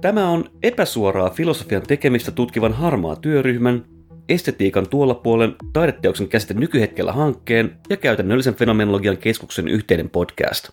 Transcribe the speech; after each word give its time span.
Tämä 0.00 0.28
on 0.28 0.50
epäsuoraa 0.62 1.30
filosofian 1.30 1.82
tekemistä 1.82 2.30
tutkivan 2.30 2.72
harmaa 2.72 3.16
työryhmän, 3.16 3.84
estetiikan 4.28 4.88
tuolla 4.88 5.14
puolen 5.14 5.56
taideteoksen 5.72 6.28
käsite 6.28 6.54
nykyhetkellä 6.54 7.12
hankkeen 7.12 7.78
ja 7.90 7.96
käytännöllisen 7.96 8.54
fenomenologian 8.54 9.16
keskuksen 9.16 9.68
yhteinen 9.68 10.10
podcast. 10.10 10.70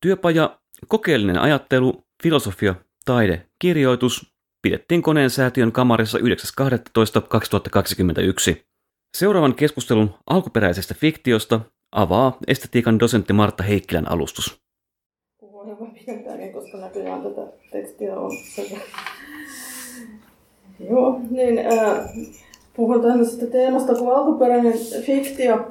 Työpaja, 0.00 0.58
kokeellinen 0.88 1.38
ajattelu, 1.38 2.04
filosofia, 2.22 2.74
taide, 3.04 3.46
kirjoitus 3.58 4.32
pidettiin 4.62 5.02
koneen 5.02 5.30
säätiön 5.30 5.72
kamarissa 5.72 6.18
9.12.2021. 6.18 6.24
Seuraavan 9.16 9.54
keskustelun 9.54 10.14
alkuperäisestä 10.26 10.94
fiktiosta 10.94 11.60
avaa 11.92 12.36
estetiikan 12.46 13.00
dosentti 13.00 13.32
Martta 13.32 13.62
Heikkilän 13.62 14.10
alustus. 14.10 14.62
Puhuu 15.40 15.64
näköjään 16.82 17.22
tätä 17.22 17.42
tekstiä 17.70 18.20
on. 18.20 18.30
Joo, 20.90 21.20
niin 21.30 21.58
äh, 21.58 21.98
puhun 22.76 23.02
tämmöisestä 23.02 23.46
teemasta 23.46 23.94
kuin 23.94 24.16
alkuperäinen 24.16 24.78
fiktio, 25.02 25.68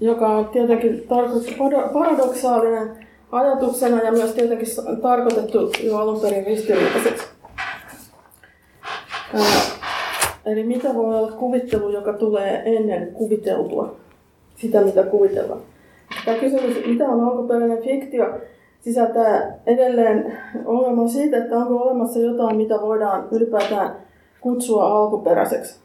joka 0.00 0.28
on 0.28 0.48
tietenkin 0.48 1.04
tarkoitus 1.08 1.54
paradoksaalinen 1.92 3.06
ajatuksena 3.32 4.02
ja 4.02 4.12
myös 4.12 4.34
tietenkin 4.34 4.68
tarkoitettu 5.02 5.72
jo 5.82 5.96
alun 5.96 6.20
perin 6.20 6.46
ristiriitaiseksi. 6.46 7.26
Äh, 9.34 9.80
eli 10.46 10.64
mitä 10.64 10.94
voi 10.94 11.18
olla 11.18 11.32
kuvittelu, 11.32 11.90
joka 11.90 12.12
tulee 12.12 12.62
ennen 12.64 13.12
kuviteltua? 13.12 13.96
sitä, 14.56 14.80
mitä 14.80 15.02
kuvitellaan. 15.02 15.60
Tämä 16.24 16.38
kysymys, 16.38 16.86
mitä 16.86 17.04
on 17.04 17.24
alkuperäinen 17.24 17.82
fiktio, 17.82 18.40
sisältää 18.86 19.58
edelleen 19.66 20.38
ongelman 20.64 21.08
siitä, 21.08 21.36
että 21.36 21.56
onko 21.56 21.76
olemassa 21.76 22.18
jotain, 22.18 22.56
mitä 22.56 22.74
voidaan 22.80 23.28
ylipäätään 23.30 23.96
kutsua 24.40 24.86
alkuperäiseksi, 24.86 25.80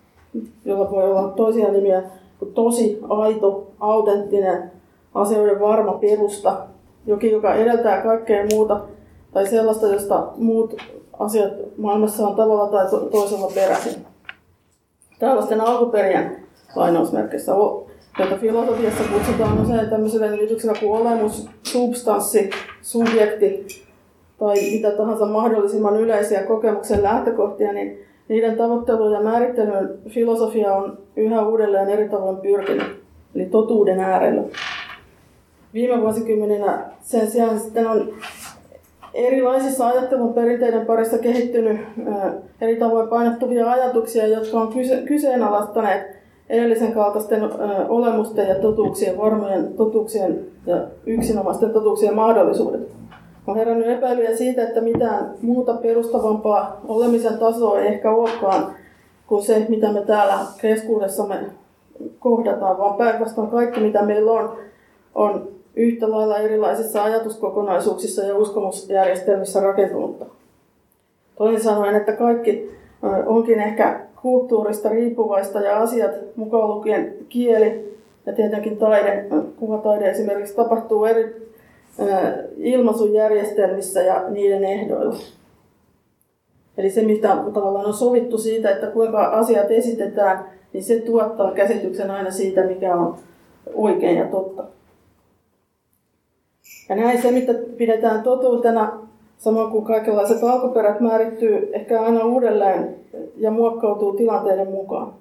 jolla 0.66 0.92
voi 0.92 1.04
olla 1.04 1.28
toisia 1.30 1.72
nimiä 1.72 2.04
kuin 2.40 2.54
tosi, 2.54 3.00
aito, 3.10 3.68
autenttinen, 3.80 4.72
asioiden 5.14 5.60
varma 5.60 5.94
perusta, 5.94 6.58
jokin, 7.06 7.32
joka 7.32 7.56
edeltää 7.56 8.02
kaikkea 8.02 8.46
muuta, 8.54 8.82
tai 9.34 9.48
sellaista, 9.48 9.88
josta 9.88 10.28
muut 10.38 10.76
asiat 11.20 11.54
maailmassa 11.78 12.28
on 12.28 12.36
tavalla 12.36 12.68
tai 12.68 12.86
toisella 13.12 13.52
peräisin. 13.56 14.06
Tällaisten 15.20 15.62
alkuperien 15.62 16.48
lainausmerkissä 16.76 17.56
jota 18.20 18.38
filosofiassa 18.38 19.04
kutsutaan 19.14 19.62
usein 19.62 19.90
tämmöisellä 19.90 20.32
nimityksellä 20.32 20.80
kuin 20.80 21.02
olemus, 21.02 21.50
substanssi, 21.64 22.50
subjekti 22.82 23.66
tai 24.40 24.56
mitä 24.72 24.92
tahansa 24.92 25.26
mahdollisimman 25.26 26.00
yleisiä 26.00 26.44
kokemuksen 26.44 27.04
lähtökohtia, 27.04 27.74
niin 27.74 28.00
niiden 28.28 28.58
tavoittelu 28.58 29.14
ja 29.14 29.22
määrittelyyn 29.22 29.90
filosofia 30.10 30.74
on 30.74 30.98
yhä 31.16 31.48
uudelleen 31.48 31.90
eri 31.90 32.10
tavoin 32.10 32.38
pyrkinyt, 32.38 33.04
eli 33.36 33.46
totuuden 33.46 34.00
äärellä. 34.00 34.44
Viime 35.74 36.02
vuosikymmeninä 36.02 36.86
sen 37.02 37.32
sijaan 37.32 37.60
sitten 37.60 37.88
on 37.88 38.14
erilaisissa 39.14 39.88
ajattelun 39.88 40.34
perinteiden 40.34 40.86
parissa 40.86 41.18
kehittynyt 41.18 41.82
eri 42.62 42.76
tavoin 42.76 43.10
painottuvia 43.10 43.72
ajatuksia, 43.72 44.28
jotka 44.28 44.62
on 44.62 44.74
kyseenalaistaneet 45.08 46.21
edellisen 46.52 46.92
kaltaisten 46.92 47.50
olemusten 47.90 48.48
ja 48.48 48.56
totuuksien, 48.56 49.18
varmojen 49.18 49.74
totuuksien 49.74 50.46
ja 50.66 50.78
yksinomaisten 51.06 51.70
totuuksien 51.70 52.16
mahdollisuudet. 52.16 52.92
On 53.48 53.56
herännyt 53.56 53.88
epäilyjä 53.88 54.36
siitä, 54.36 54.64
että 54.64 54.82
mitään 54.82 55.34
muuta 55.42 55.74
perustavampaa 55.74 56.82
olemisen 56.88 57.38
tasoa 57.38 57.80
ei 57.80 57.88
ehkä 57.88 58.12
olekaan 58.12 58.76
kuin 59.28 59.44
se, 59.44 59.66
mitä 59.70 59.92
me 59.92 60.02
täällä 60.02 60.40
keskuudessamme 60.62 61.36
kohdataan, 62.20 62.78
vaan 62.78 62.98
päinvastoin 62.98 63.50
kaikki, 63.50 63.80
mitä 63.80 64.02
meillä 64.02 64.32
on, 64.32 64.58
on 65.16 65.48
yhtä 65.76 66.12
lailla 66.12 66.38
erilaisissa 66.38 67.04
ajatuskokonaisuuksissa 67.04 68.22
ja 68.22 68.38
uskomusjärjestelmissä 68.38 69.60
rakentunutta. 69.60 70.26
Toisin 71.36 71.64
sanoen, 71.64 71.96
että 71.96 72.12
kaikki 72.12 72.72
onkin 73.26 73.60
ehkä 73.60 74.00
kulttuurista 74.22 74.90
riippuvaista 74.90 75.60
ja 75.60 75.80
asiat, 75.80 76.12
mukaan 76.36 76.70
lukien 76.70 77.16
kieli 77.30 77.98
ja 78.26 78.34
tietenkin 78.34 78.78
taide, 78.78 79.26
kuvataide 79.56 80.10
esimerkiksi, 80.10 80.56
tapahtuu 80.56 81.06
eri 81.06 81.52
ilmaisujärjestelmissä 82.58 84.02
ja 84.02 84.30
niiden 84.30 84.64
ehdoilla. 84.64 85.16
Eli 86.78 86.90
se, 86.90 87.02
mitä 87.02 87.38
tavallaan 87.54 87.86
on 87.86 87.94
sovittu 87.94 88.38
siitä, 88.38 88.72
että 88.72 88.88
kuinka 88.88 89.26
asiat 89.26 89.72
esitetään, 89.72 90.46
niin 90.74 90.84
se 90.84 91.00
tuottaa 91.00 91.52
käsityksen 91.52 92.12
aina 92.12 92.32
siitä, 92.32 92.64
mikä 92.64 92.96
on 92.96 93.16
oikein 93.74 94.18
ja 94.18 94.26
totta. 94.26 94.64
Ja 96.90 96.96
näin 96.96 97.22
se, 97.22 97.32
mitä 97.32 97.54
pidetään 97.78 98.24
totuutena, 98.24 99.01
Samoin 99.42 99.72
kuin 99.72 99.86
kaikenlaiset 99.86 100.44
alkuperät 100.44 101.00
määrittyy 101.00 101.70
ehkä 101.74 102.02
aina 102.02 102.26
uudelleen 102.26 102.96
ja 103.38 103.52
muokkautuu 103.52 104.14
tilanteiden 104.14 104.72
mukaan. 104.72 105.14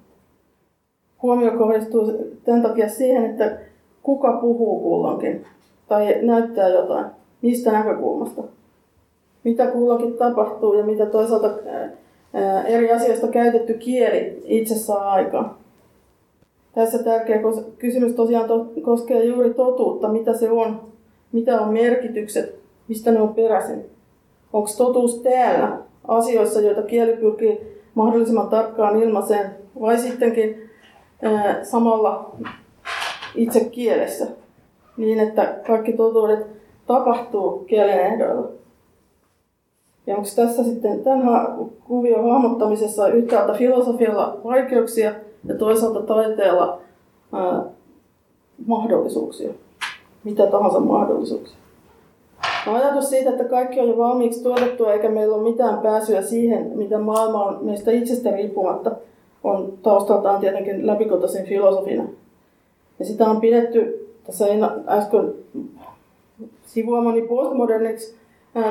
Huomio 1.21 1.51
kohdistuu 1.51 2.11
tämän 2.43 2.61
takia 2.61 2.89
siihen, 2.89 3.25
että 3.25 3.57
kuka 4.03 4.37
puhuu 4.41 4.79
kulloinkin 4.79 5.45
tai 5.87 6.17
näyttää 6.21 6.69
jotain, 6.69 7.05
mistä 7.41 7.71
näkökulmasta. 7.71 8.43
Mitä 9.43 9.67
kulloinkin 9.67 10.13
tapahtuu 10.13 10.73
ja 10.73 10.85
mitä 10.85 11.05
toisaalta 11.05 11.49
eri 12.65 12.91
asioista 12.91 13.27
käytetty 13.27 13.73
kieli 13.73 14.43
itse 14.45 14.75
saa 14.75 15.11
aikaan. 15.11 15.55
Tässä 16.75 17.03
tärkeä 17.03 17.39
kysymys 17.77 18.13
tosiaan 18.13 18.49
koskee 18.81 19.23
juuri 19.23 19.53
totuutta, 19.53 20.07
mitä 20.07 20.33
se 20.33 20.51
on, 20.51 20.81
mitä 21.31 21.61
on 21.61 21.73
merkitykset, 21.73 22.55
mistä 22.87 23.11
ne 23.11 23.21
on 23.21 23.35
peräisin. 23.35 23.85
Onko 24.53 24.69
totuus 24.77 25.15
täällä 25.15 25.77
asioissa, 26.07 26.61
joita 26.61 26.81
kieli 26.81 27.13
pyrkii 27.17 27.81
mahdollisimman 27.95 28.49
tarkkaan 28.49 29.01
ilmaiseen, 29.01 29.55
vai 29.81 29.97
sittenkin 29.97 30.69
ää, 31.21 31.63
samalla 31.63 32.31
itse 33.35 33.59
kielessä, 33.59 34.27
niin 34.97 35.19
että 35.19 35.55
kaikki 35.67 35.93
totuudet 35.93 36.47
tapahtuu 36.87 37.59
kielen 37.59 37.99
ehdoilla. 37.99 38.47
Ja 40.07 40.15
onko 40.15 40.29
tässä 40.35 40.63
sitten 40.63 41.03
tämän 41.03 41.55
kuvion 41.87 42.29
hahmottamisessa 42.29 43.07
yhtäältä 43.07 43.53
filosofialla 43.53 44.37
vaikeuksia 44.43 45.13
ja 45.45 45.55
toisaalta 45.55 46.01
taiteella 46.01 46.81
ää, 47.33 47.63
mahdollisuuksia? 48.65 49.53
Mitä 50.23 50.47
tahansa 50.47 50.79
mahdollisuuksia. 50.79 51.57
Ajatus 52.67 53.09
siitä, 53.09 53.29
että 53.29 53.43
kaikki 53.43 53.79
on 53.79 53.87
jo 53.87 53.97
valmiiksi 53.97 54.43
tuotettua 54.43 54.93
eikä 54.93 55.09
meillä 55.09 55.35
ole 55.35 55.51
mitään 55.51 55.77
pääsyä 55.77 56.21
siihen, 56.21 56.71
mitä 56.75 56.99
maailma 56.99 57.45
on 57.45 57.65
meistä 57.65 57.91
itsestä 57.91 58.31
riippumatta, 58.31 58.91
on 59.43 59.73
taustaltaan 59.83 60.39
tietenkin 60.39 60.87
läpikotaisen 60.87 61.45
filosofina. 61.45 62.03
Ja 62.99 63.05
sitä 63.05 63.25
on 63.25 63.41
pidetty 63.41 64.07
tässä 64.25 64.45
äsken 64.87 65.33
sivuamani 66.65 67.21
postmoderniksi 67.21 68.15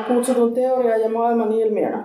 kutsutun 0.09 0.55
teoria 0.55 0.97
ja 0.97 1.11
maailman 1.11 1.53
ilmiönä. 1.53 2.05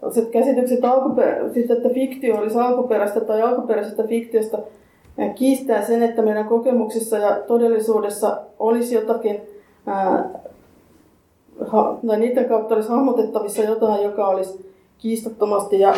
Tällaiset 0.00 0.30
käsitykset, 0.30 0.84
alkuperä, 0.84 1.52
siis 1.52 1.70
että 1.70 1.88
fiktio 1.88 2.36
olisi 2.36 2.58
alkuperäistä 2.58 3.20
tai 3.20 3.42
alkuperäisestä 3.42 4.02
fiktiosta, 4.02 4.58
kiistää 5.34 5.84
sen, 5.84 6.02
että 6.02 6.22
meidän 6.22 6.48
kokemuksissa 6.48 7.18
ja 7.18 7.36
todellisuudessa 7.46 8.40
olisi 8.58 8.94
jotakin 8.94 9.40
tai 12.06 12.18
niiden 12.18 12.48
kautta 12.48 12.74
olisi 12.74 12.88
hahmotettavissa 12.88 13.62
jotain, 13.62 14.02
joka 14.02 14.28
olisi 14.28 14.70
kiistattomasti 14.98 15.80
ja 15.80 15.94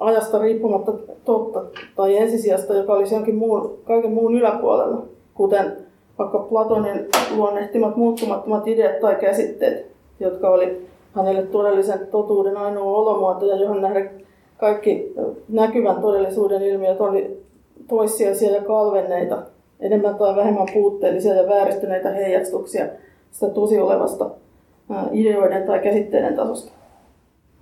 ajasta 0.00 0.38
riippumatta 0.38 0.92
totta, 1.24 1.62
tai 1.96 2.16
ensisijasta, 2.16 2.74
joka 2.74 2.92
olisi 2.92 3.14
jonkin 3.14 3.34
muun, 3.34 3.78
kaiken 3.84 4.12
muun 4.12 4.34
yläpuolella, 4.34 5.02
kuten 5.34 5.76
vaikka 6.18 6.38
Platonin 6.38 7.06
luonnehtimat 7.36 7.96
muuttumattomat 7.96 8.66
ideat 8.66 9.00
tai 9.00 9.14
käsitteet, 9.14 9.86
jotka 10.20 10.50
oli 10.50 10.86
hänelle 11.12 11.42
todellisen 11.42 12.06
totuuden 12.10 12.56
ainoa 12.56 12.98
olomuoto 12.98 13.46
ja 13.46 13.56
johon 13.56 13.80
nähden 13.80 14.10
kaikki 14.56 15.14
näkyvän 15.48 16.00
todellisuuden 16.00 16.62
ilmiöt 16.62 17.00
oli 17.00 17.42
toissijaisia 17.88 18.50
ja 18.50 18.62
kalvenneita, 18.62 19.42
enemmän 19.80 20.14
tai 20.14 20.36
vähemmän 20.36 20.66
puutteellisia 20.74 21.34
ja 21.34 21.48
vääristyneitä 21.48 22.10
heijastuksia 22.10 22.86
sitä 23.30 23.48
tosi 23.48 23.78
olevasta 23.78 24.30
ideoiden 25.12 25.66
tai 25.66 25.78
käsitteiden 25.78 26.36
tasosta. 26.36 26.72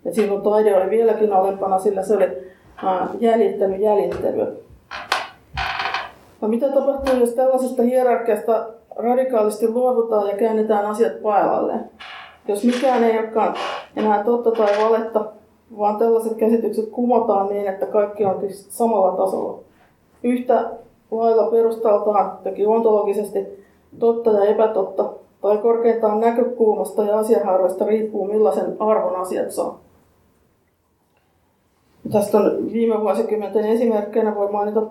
Ja 0.04 0.14
silloin 0.14 0.42
taide 0.42 0.76
oli 0.76 0.90
vieläkin 0.90 1.32
alempana, 1.32 1.78
sillä 1.78 2.02
se 2.02 2.16
oli 2.16 2.28
jäljittänyt 3.20 3.80
jäljittelyä. 3.80 4.46
No 6.40 6.48
mitä 6.48 6.68
tapahtuu, 6.68 7.14
jos 7.20 7.30
tällaisesta 7.34 7.82
hierarkiasta 7.82 8.66
radikaalisti 8.96 9.68
luovutaan 9.68 10.28
ja 10.28 10.36
käännetään 10.36 10.86
asiat 10.86 11.22
paillalleen? 11.22 11.90
Jos 12.48 12.64
mikään 12.64 13.04
ei 13.04 13.18
olekaan 13.18 13.54
enää 13.96 14.24
totta 14.24 14.50
tai 14.50 14.84
valetta, 14.84 15.24
vaan 15.78 15.96
tällaiset 15.96 16.34
käsitykset 16.34 16.88
kumotaan 16.88 17.48
niin, 17.48 17.66
että 17.66 17.86
kaikki 17.86 18.24
on 18.24 18.40
samalla 18.50 19.16
tasolla. 19.16 19.58
Yhtä 20.22 20.70
lailla 21.10 21.50
perustaltaan 21.50 22.38
toki 22.44 22.66
ontologisesti 22.66 23.64
totta 23.98 24.30
ja 24.30 24.44
epätotta, 24.44 25.04
tai 25.42 25.58
korkeintaan 25.58 26.20
näkökulmasta 26.20 27.04
ja 27.04 27.18
asianhaaroista 27.18 27.86
riippuu 27.86 28.26
millaisen 28.26 28.76
arvon 28.78 29.16
asiat 29.16 29.50
saa. 29.50 29.80
Tästä 32.12 32.38
on 32.38 32.72
viime 32.72 33.00
vuosikymmenten 33.00 33.64
esimerkkeinä 33.64 34.34
voi 34.34 34.52
mainita 34.52 34.82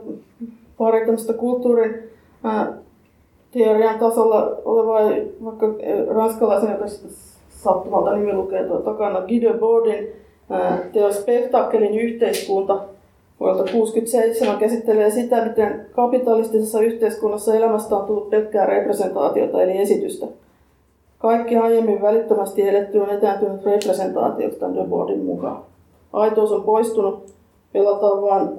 pari 0.78 1.00
tämmöistä 1.00 1.34
kulttuurin 1.34 1.96
ää, 2.44 2.74
teorian 3.52 4.00
tasolla 4.00 4.52
olevaa, 4.66 5.12
vaikka 5.46 5.68
ranskalaisen, 6.08 6.72
joka 6.72 6.86
sattumalta 7.50 8.16
nimi 8.16 8.34
lukee 8.34 8.64
tuo 8.64 8.78
takana, 8.78 9.22
Guido 9.22 9.54
Bordin 9.54 10.08
teos 10.94 11.22
Spektakkelin 11.22 12.00
yhteiskunta 12.00 12.80
vuodelta 13.40 13.64
1967 13.64 14.58
käsittelee 14.58 15.12
sitä, 15.12 15.46
miten 15.46 15.86
kapitalistisessa 15.92 16.82
yhteiskunnassa 16.82 17.56
elämästä 17.56 17.96
on 17.96 18.06
tullut 18.06 18.30
pelkkää 18.30 18.66
representaatiota 18.66 19.62
eli 19.62 19.78
esitystä. 19.78 20.28
Kaikki 21.22 21.58
aiemmin 21.58 22.02
välittömästi 22.02 22.70
eletty 22.70 23.00
on 23.00 23.10
etääntynyt 23.10 23.66
representaatiosta 23.66 24.60
tämän 24.60 24.90
Bordin 24.90 25.26
mukaan. 25.26 25.64
Aitous 26.14 26.52
on 26.52 26.64
poistunut, 26.64 27.34
pelataan 27.74 28.22
vain 28.22 28.50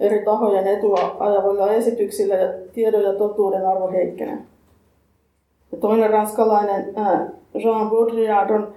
eri 0.00 0.24
tahojen 0.24 0.66
etua 0.66 1.16
ajavilla 1.18 1.72
esityksillä 1.72 2.34
ja 2.34 2.52
tiedon 2.72 3.02
ja 3.02 3.12
totuuden 3.12 3.66
arvo 3.66 3.90
heikkenee. 3.90 4.38
Ja 5.72 5.78
toinen 5.78 6.10
ranskalainen 6.10 6.94
Jean 7.54 7.90
Baudrillard 7.90 8.50
on 8.50 8.68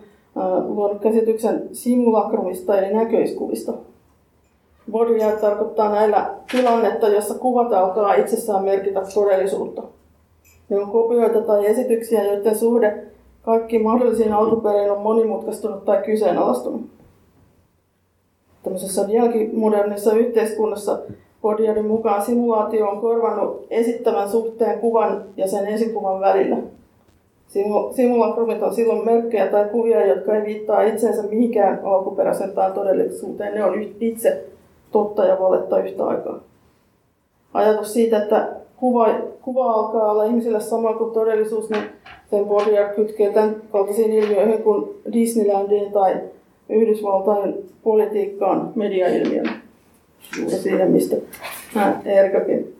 luonut 0.68 1.01
käsityksen 1.01 1.69
simulakrumista 1.71 2.77
eli 2.77 2.94
näköiskuvista. 2.94 3.74
Baudrillard 4.92 5.39
tarkoittaa 5.39 5.92
näillä 5.92 6.30
tilannetta, 6.51 7.07
jossa 7.07 7.33
kuvat 7.33 7.74
alkaa 7.74 8.13
itsessään 8.13 8.63
merkitä 8.63 9.01
todellisuutta. 9.13 9.83
Ne 10.69 10.80
on 10.80 10.92
kopioita 10.92 11.42
tai 11.42 11.65
esityksiä, 11.65 12.24
joiden 12.24 12.57
suhde 12.57 13.04
kaikkiin 13.42 13.83
mahdollisiin 13.83 14.33
alkuperäin 14.33 14.92
on 14.92 15.01
monimutkaistunut 15.01 15.86
tai 15.86 16.04
kyseenalaistunut 16.06 16.81
tämmöisessä 18.63 19.06
jälkimodernissa 19.07 20.13
yhteiskunnassa 20.13 21.00
Bodiadin 21.42 21.86
mukaan 21.86 22.21
simulaatio 22.21 22.88
on 22.88 23.01
korvannut 23.01 23.68
esittävän 23.69 24.30
suhteen 24.30 24.80
kuvan 24.80 25.24
ja 25.38 25.48
sen 25.48 25.68
esikuvan 25.68 26.21
välillä. 26.21 26.57
Simulakrumit 27.95 28.63
on 28.63 28.75
silloin 28.75 29.06
merkkejä 29.06 29.48
tai 29.48 29.65
kuvia, 29.69 30.07
jotka 30.07 30.36
ei 30.36 30.45
viittaa 30.45 30.81
itseensä 30.81 31.24
mihinkään 31.24 31.80
alkuperäisen 31.83 32.51
tai 32.51 32.71
todellisuuteen. 32.71 33.54
Ne 33.54 33.63
on 33.63 33.83
itse 34.00 34.45
totta 34.92 35.25
ja 35.25 35.39
valetta 35.39 35.80
yhtä 35.80 36.06
aikaa. 36.06 36.39
Ajatus 37.54 37.94
siitä, 37.94 38.24
että 38.24 38.50
kuva, 38.84 39.08
kuva 39.42 39.72
alkaa 39.72 40.12
olla 40.12 40.24
ihmisille 40.24 40.60
sama 40.60 40.94
kuin 40.94 41.14
todellisuus, 41.14 41.70
niin 41.70 41.84
sen 42.30 42.46
Bodiard 42.46 42.96
kytkee 42.96 43.34
tämän 43.34 43.56
kaltaisiin 43.72 44.14
ilmiöihin 44.14 44.64
kuin 44.64 44.90
Disneylandiin 45.14 45.92
tai 45.92 46.16
Yhdysvaltain 46.70 47.56
politiikkaan 47.84 48.72
mediailmiönä. 48.76 49.60
Juuri 50.40 50.56
siihen, 50.56 50.92
mistä 50.92 51.16
Erkäkin 52.06 52.76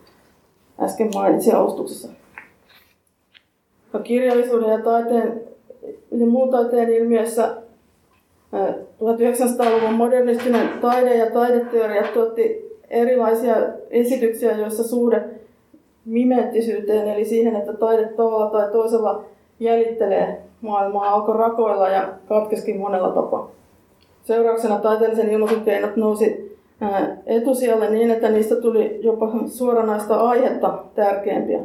äsken 0.80 1.10
mainitsi 1.14 1.52
alustuksessa. 1.52 2.08
No, 3.94 4.00
kirjallisuuden 4.00 4.70
ja 4.70 4.80
taiteen 4.80 5.42
ja 6.12 6.26
muun 6.26 6.50
taiteen 6.50 6.90
ilmiössä 6.90 7.56
1900-luvun 8.54 9.94
modernistinen 9.94 10.70
taide 10.82 11.18
ja 11.18 11.32
taideteoria 11.32 12.04
tuotti 12.14 12.72
erilaisia 12.90 13.56
esityksiä, 13.90 14.58
joissa 14.58 14.84
suhde 14.84 15.33
mimettisyyteen, 16.06 17.08
eli 17.10 17.26
siihen, 17.26 17.56
että 17.56 17.74
taide 17.74 18.06
tavalla 18.08 18.50
tai 18.50 18.72
toisella 18.72 19.26
jäljittelee 19.60 20.42
maailmaa, 20.62 21.10
alkoi 21.10 21.38
rakoilla 21.38 21.90
ja 21.90 22.10
katkeskin 22.28 22.80
monella 22.80 23.10
tapaa. 23.10 23.50
Seurauksena 24.24 24.80
taiteellisen 24.80 25.32
ilmaisun 25.32 25.62
keinot 25.62 25.96
nousi 25.96 26.58
etusijalle 27.26 27.90
niin, 27.90 28.12
että 28.12 28.30
niistä 28.30 28.56
tuli 28.56 29.00
jopa 29.02 29.32
suoranaista 29.46 30.16
aihetta 30.16 30.84
tärkeämpiä. 30.96 31.60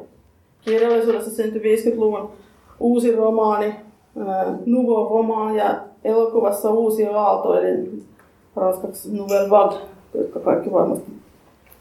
Kirjallisuudessa 0.64 1.30
syntyi 1.30 1.76
50-luvun 1.76 2.30
uusi 2.80 3.16
romaani, 3.16 3.74
Nouveau 4.66 5.08
Roman 5.08 5.56
ja 5.56 5.74
elokuvassa 6.04 6.70
Uusi 6.70 7.06
Aalto, 7.06 7.60
eli 7.60 8.02
ranskaksi 8.56 9.16
Nouvelle 9.16 9.50
Vague, 9.50 9.78
jotka 10.14 10.40
kaikki 10.40 10.72
varmasti 10.72 11.12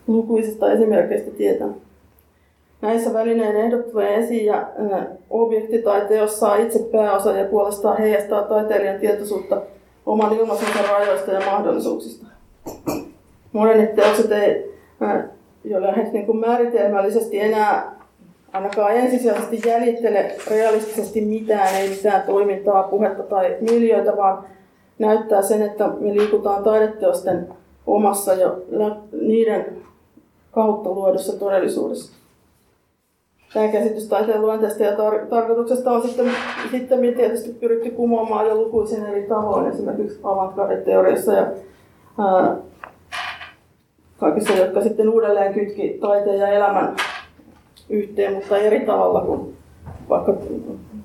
lukuisista 0.07 0.71
esimerkkeistä 0.71 1.31
tietää. 1.31 1.67
Näissä 2.81 3.13
välineen 3.13 3.55
ehdottuva 3.55 4.03
esi- 4.03 4.45
ja 4.45 4.67
objekti 5.29 5.81
tai 5.81 6.01
teos 6.07 6.39
saa 6.39 6.55
itse 6.55 6.79
pääosa 6.91 7.31
ja 7.31 7.45
puolestaan 7.45 7.97
heijastaa 7.97 8.43
taiteilijan 8.43 8.99
tietoisuutta– 8.99 9.61
oman 10.07 10.33
ilmaisunsa 10.33 10.81
rajoista 10.91 11.31
ja 11.31 11.51
mahdollisuuksista. 11.51 12.25
Modernit 13.51 13.95
teokset 13.95 14.31
ei 14.31 14.77
jo 15.63 15.81
lähes 15.81 16.11
niin 16.11 16.25
kuin 16.25 16.39
määritelmällisesti 16.39 17.39
enää 17.39 17.95
ainakaan 18.53 18.95
ensisijaisesti 18.95 19.61
jäljittele 19.65 20.35
realistisesti 20.47 21.21
mitään, 21.21 21.75
ei 21.75 21.89
mitään 21.89 22.21
toimintaa, 22.21 22.83
puhetta 22.83 23.23
tai 23.23 23.55
miljöitä, 23.61 24.17
vaan 24.17 24.43
näyttää 24.99 25.41
sen, 25.41 25.61
että 25.61 25.87
me 25.87 26.13
liikutaan 26.13 26.63
taideteosten 26.63 27.47
omassa 27.87 28.33
jo 28.33 28.63
niiden 29.21 29.77
kautta 30.51 30.89
luodussa 30.89 31.39
todellisuudessa. 31.39 32.17
Tämä 33.53 33.67
käsitys 33.67 34.07
taiteen 34.07 34.41
luonteesta 34.41 34.83
ja 34.83 34.91
tar- 34.91 35.25
tarkoituksesta 35.29 35.91
on 35.91 36.01
sitten, 36.01 36.31
sitten 36.71 36.99
tietysti 36.99 37.53
pyritty 37.53 37.91
kumoamaan 37.91 38.47
jo 38.47 38.55
lukuisin 38.55 39.05
eri 39.05 39.23
tavoin, 39.23 39.67
esimerkiksi 39.67 40.19
avantgarde-teoriassa 40.23 41.33
ja 41.33 41.47
ää, 42.19 42.55
kaikissa, 44.17 44.53
jotka 44.53 44.81
sitten 44.81 45.09
uudelleen 45.09 45.53
kytki 45.53 45.97
taiteen 46.01 46.39
ja 46.39 46.47
elämän 46.47 46.95
yhteen, 47.89 48.33
mutta 48.33 48.57
eri 48.57 48.79
tavalla 48.79 49.21
kuin 49.21 49.57
vaikka 50.09 50.31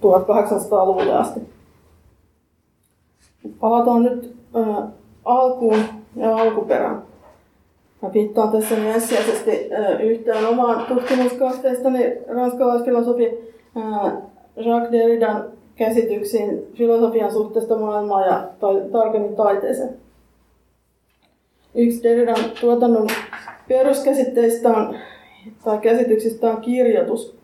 1800-luvulle 0.00 1.14
asti. 1.14 1.40
Palataan 3.60 4.02
nyt 4.02 4.36
ää, 4.54 4.88
alkuun 5.24 5.78
ja 6.16 6.36
alkuperään. 6.36 7.11
Mä 8.02 8.12
viittaan 8.12 8.52
tässä 8.52 8.76
ensisijaisesti 8.76 9.68
yhteen 10.02 10.46
omaan 10.46 10.86
tutkimuskohteestani 10.86 12.18
ranskalaisfilosofi 12.28 13.54
Jacques 14.56 14.92
Derridan 14.92 15.44
käsityksiin 15.76 16.66
filosofian 16.74 17.32
suhteesta 17.32 17.78
maailmaan 17.78 18.26
ja 18.26 18.48
tarkemmin 18.92 19.36
taiteeseen. 19.36 19.96
Yksi 21.74 22.02
Derridan 22.02 22.44
tuotannon 22.60 23.08
peruskäsitteistä 23.68 24.68
on, 24.68 24.96
tai 25.64 25.78
käsityksistä 25.78 26.50
on 26.50 26.60
kirjoitus, 26.60 27.36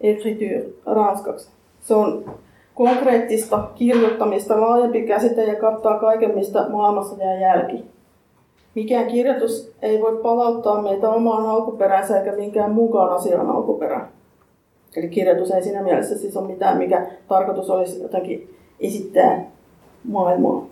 écriture 0.00 0.64
ranskaksi. 0.86 1.50
Se 1.80 1.94
on 1.94 2.34
konkreettista 2.74 3.68
kirjoittamista 3.74 4.60
laajempi 4.60 5.06
käsite 5.06 5.44
ja 5.44 5.54
kattaa 5.54 5.98
kaiken, 5.98 6.34
mistä 6.34 6.68
maailmassa 6.68 7.24
jää 7.24 7.40
jälki. 7.40 7.93
Mikään 8.74 9.06
kirjoitus 9.06 9.72
ei 9.82 10.00
voi 10.00 10.16
palauttaa 10.22 10.82
meitä 10.82 11.10
omaan 11.10 11.46
alkuperäänsä 11.46 12.18
eikä 12.18 12.36
minkään 12.36 12.72
mukaan 12.72 13.12
asian 13.12 13.50
alkuperään. 13.50 14.08
Eli 14.96 15.08
kirjoitus 15.08 15.50
ei 15.50 15.62
siinä 15.62 15.82
mielessä 15.82 16.18
siis 16.18 16.36
ole 16.36 16.46
mitään, 16.46 16.78
mikä 16.78 17.06
tarkoitus 17.28 17.70
olisi 17.70 18.02
jotenkin 18.02 18.56
esittää 18.80 19.50
maailmaa 20.04 20.66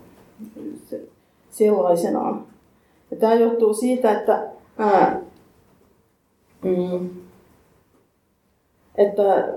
sellaisenaan. 1.49 2.45
Ja 3.11 3.17
tämä 3.17 3.33
johtuu 3.33 3.73
siitä, 3.73 4.11
että, 4.11 4.47
ää, 4.77 5.21
mm, 6.63 7.09
että 8.95 9.53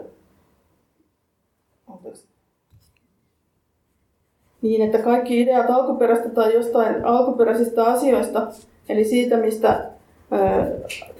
niin, 4.68 4.82
että 4.82 4.98
kaikki 4.98 5.40
ideat 5.40 5.70
alkuperäistä 5.70 6.28
tai 6.28 6.54
jostain 6.54 7.04
alkuperäisistä 7.04 7.84
asioista, 7.84 8.46
eli 8.88 9.04
siitä, 9.04 9.36
mistä 9.36 9.84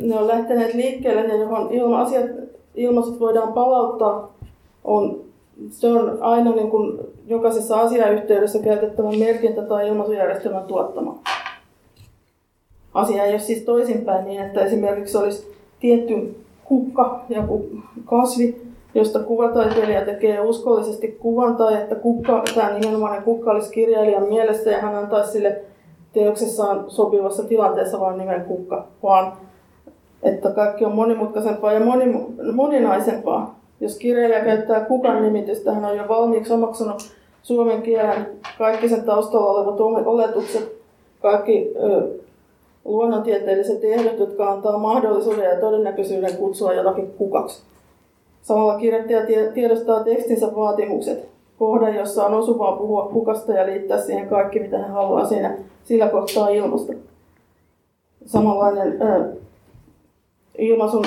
ne 0.00 0.17
on 0.17 0.26
lähteneet 0.26 0.75
liikkeelle 0.75 1.21
ja 1.21 1.37
johon 1.37 1.73
ilma, 1.73 2.00
asiat, 2.00 3.21
voidaan 3.21 3.53
palauttaa, 3.53 4.35
on, 4.85 5.21
se 5.71 5.88
on 5.88 6.19
aina 6.21 6.53
niin 6.53 6.71
kuin 6.71 6.99
jokaisessa 7.26 7.81
asiayhteydessä 7.81 8.59
käytettävä 8.59 9.12
merkintä 9.12 9.62
tai 9.62 9.88
ilmaisujärjestelmän 9.88 10.65
tuottama. 10.65 11.19
Asia 12.95 13.25
ei 13.25 13.33
ole 13.33 13.38
siis 13.38 13.62
toisinpäin 13.62 14.25
niin, 14.25 14.43
että 14.43 14.65
esimerkiksi 14.65 15.19
olisi 15.19 15.53
tietty 15.81 16.37
kukka, 16.65 17.25
joku 17.29 17.67
kasvi, 18.05 18.66
josta 18.97 19.19
kuvataiteilija 19.19 20.05
tekee 20.05 20.41
uskollisesti 20.41 21.09
kuvan 21.09 21.57
tai 21.57 21.75
että 21.75 21.95
kukka, 21.95 22.43
tämä 22.55 22.79
nimenomainen 22.79 23.23
kukka 23.23 23.50
olisi 23.50 23.73
kirjailijan 23.73 24.29
mielessä 24.29 24.71
ja 24.71 24.81
hän 24.81 24.95
antaisi 24.95 25.33
sille 25.33 25.61
teoksessaan 26.12 26.85
sopivassa 26.88 27.45
tilanteessa 27.45 28.00
vain 28.00 28.19
nimen 28.19 28.45
kukka, 28.45 28.87
vaan 29.03 29.33
että 30.23 30.50
kaikki 30.50 30.85
on 30.85 30.95
monimutkaisempaa 30.95 31.73
ja 31.73 31.81
moni, 31.81 32.26
moninaisempaa. 32.53 33.59
Jos 33.81 33.99
kirjailija 33.99 34.45
käyttää 34.45 34.85
kukan 34.85 35.23
nimitystä, 35.23 35.73
hän 35.73 35.85
on 35.85 35.97
jo 35.97 36.09
valmiiksi 36.09 36.53
omaksunut 36.53 37.03
suomen 37.43 37.83
kielen 37.83 38.26
kaikki 38.59 38.88
sen 38.88 39.03
taustalla 39.03 39.50
olevat 39.50 40.07
oletukset, 40.07 40.73
kaikki 41.23 41.73
ö, 41.83 42.09
luonnontieteelliset 42.85 43.85
ehdot, 43.85 44.19
jotka 44.19 44.50
antaa 44.50 44.79
mahdollisuuden 44.79 45.45
ja 45.45 45.61
todennäköisyyden 45.61 46.37
kutsua 46.37 46.73
jotakin 46.73 47.12
kukaksi. 47.19 47.62
Samalla 48.47 48.79
kirjoittaja 48.79 49.26
tiedostaa 49.55 50.05
tekstinsä 50.05 50.47
vaatimukset, 50.57 51.29
kohdan, 51.59 51.95
jossa 51.95 52.26
on 52.26 52.35
osuvaa 52.35 52.76
puhua 52.76 53.09
kukasta 53.12 53.53
ja 53.53 53.67
liittää 53.67 54.00
siihen 54.00 54.29
kaikki, 54.29 54.61
mitä 54.61 54.79
hän 54.79 54.91
haluaa 54.91 55.26
siinä, 55.26 55.59
sillä 55.85 56.09
kohtaa 56.09 56.49
ilmasta. 56.49 56.93
Samanlainen 58.26 59.03
ö, 59.03 59.37
ilmaisun 60.59 61.05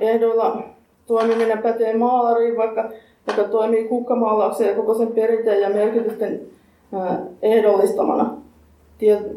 ehdoilla 0.00 0.62
toimiminen 1.06 1.58
pätee 1.58 1.96
maalariin, 1.96 2.56
vaikka 2.56 2.90
joka 3.26 3.44
toimii 3.44 3.88
kukkamaalauksen 3.88 4.68
ja 4.68 4.74
koko 4.74 4.94
sen 4.94 5.12
perinteen 5.12 5.60
ja 5.60 5.70
merkitysten 5.70 6.40
ehdollistamana 7.42 8.36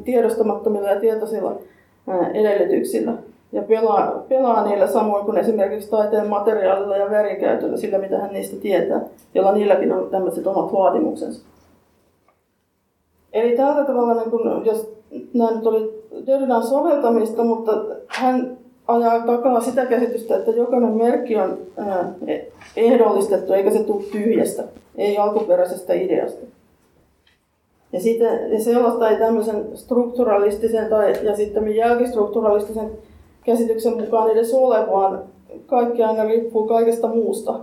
tiedostamattomilla 0.04 0.90
ja 0.90 1.00
tietoisilla 1.00 1.56
edellytyksillä. 2.34 3.14
Ja 3.52 3.62
pelaa, 3.62 4.26
pelaa 4.30 4.66
niillä 4.66 4.88
samoin 4.88 5.26
kuin 5.26 5.38
esimerkiksi 5.38 5.90
taiteen 5.90 6.28
materiaalilla 6.28 6.98
ja 6.98 7.10
värikäytöllä 7.10 7.78
sillä, 7.78 7.98
mitä 7.98 8.20
hän 8.20 8.34
niistä 8.34 8.56
tietää, 8.62 9.02
jolla 9.34 9.52
niilläkin 9.52 9.94
on 9.94 10.10
tämmöiset 10.10 10.48
omat 10.48 10.74
vaatimuksensa. 10.74 11.42
Eli 13.34 13.58
tällä 13.58 13.86
tavalla, 13.86 14.14
niin 14.14 14.32
kun, 14.32 14.62
jos 14.66 14.94
nämä 15.34 15.52
nyt 15.52 15.66
oli 15.66 16.04
Derridan 16.26 16.64
soveltamista, 16.64 17.44
mutta 17.44 17.72
hän 18.08 18.58
ajaa 18.88 19.26
takaa 19.26 19.62
sitä 19.62 19.86
käsitystä, 19.86 20.38
että 20.38 20.52
jokainen 20.52 20.94
merkki 20.94 21.36
on 21.36 21.58
ehdollistettu 22.76 23.54
eikä 23.54 23.72
se 23.72 23.84
tule 23.84 24.04
tyhjästä, 24.04 24.64
ei 24.98 25.18
alkuperäisestä 25.18 25.94
ideasta. 25.94 26.46
Ja, 27.94 28.00
siitä, 28.00 28.26
ja 28.26 28.60
sellaista 28.60 29.10
ei 29.10 29.18
tämmöisen 29.18 29.66
strukturalistisen 29.78 30.90
tai 30.90 31.14
ja 31.24 31.36
sitten 31.36 31.76
jälkistrukturalistisen 31.76 32.92
käsityksen 33.48 33.98
mukaan 34.02 34.32
edes 34.32 34.54
ole, 34.54 34.92
vaan 34.92 35.24
kaikki 35.66 36.04
aina 36.04 36.24
riippuu 36.24 36.68
kaikesta 36.68 37.08
muusta. 37.08 37.60